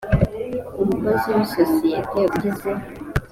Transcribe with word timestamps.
umukozi 0.81 1.27
w 1.35 1.39
isosiyete 1.45 2.19
ugize 2.35 2.71